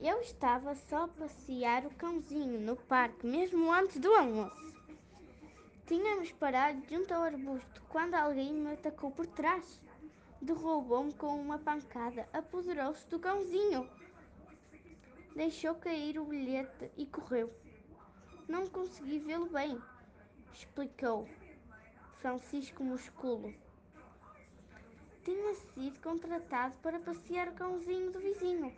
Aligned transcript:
Eu 0.00 0.20
estava 0.20 0.74
só 0.74 1.04
a 1.04 1.08
passear 1.08 1.84
o 1.84 1.90
cãozinho 1.90 2.60
no 2.60 2.76
parque, 2.76 3.26
mesmo 3.26 3.72
antes 3.72 3.98
do 3.98 4.14
almoço. 4.14 4.74
Tínhamos 5.86 6.30
parado 6.32 6.80
junto 6.88 7.12
ao 7.12 7.22
arbusto 7.22 7.82
quando 7.88 8.14
alguém 8.14 8.52
me 8.52 8.74
atacou 8.74 9.10
por 9.10 9.26
trás. 9.26 9.80
Derrubou-me 10.40 11.12
com 11.14 11.40
uma 11.40 11.58
pancada, 11.58 12.28
apoderou-se 12.32 13.08
do 13.08 13.18
cãozinho. 13.18 13.88
Deixou 15.34 15.74
cair 15.74 16.18
o 16.18 16.24
bilhete 16.24 16.90
e 16.96 17.04
correu. 17.06 17.52
Não 18.46 18.66
consegui 18.66 19.18
vê-lo 19.18 19.46
bem, 19.46 19.80
explicou 20.52 21.28
Francisco 22.20 22.84
Musculo. 22.84 23.52
Tinha 25.28 25.54
sido 25.74 26.00
contratado 26.00 26.74
para 26.80 26.98
passear 27.00 27.48
o 27.48 27.52
cãozinho 27.52 28.10
do 28.10 28.18
vizinho. 28.18 28.72